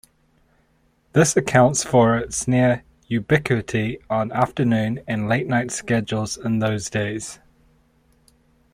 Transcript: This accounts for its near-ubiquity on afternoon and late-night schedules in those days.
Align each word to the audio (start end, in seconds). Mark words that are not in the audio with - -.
This 1.13 1.37
accounts 1.37 1.83
for 1.83 2.17
its 2.17 2.47
near-ubiquity 2.47 3.99
on 4.09 4.31
afternoon 4.31 4.99
and 5.07 5.29
late-night 5.29 5.69
schedules 5.69 6.37
in 6.37 6.57
those 6.57 6.89
days. 6.89 7.39